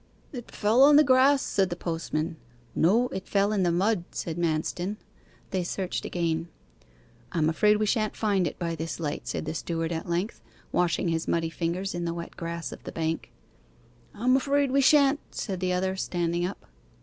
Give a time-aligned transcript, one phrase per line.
[0.33, 2.35] 'It fell on the grass,' said the postman.
[2.73, 4.97] 'No; it fell in the mud,' said Manston.
[5.51, 6.47] They searched again.
[7.33, 10.41] 'I'm afraid we shan't find it by this light,' said the steward at length,
[10.71, 13.31] washing his muddy fingers in the wet grass of the bank.
[14.15, 16.65] 'I'm afraid we shan't,' said the other, standing up.